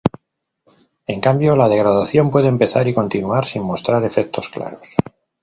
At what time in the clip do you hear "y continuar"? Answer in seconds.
2.87-3.45